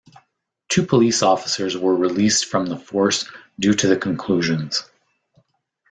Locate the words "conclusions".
3.97-4.89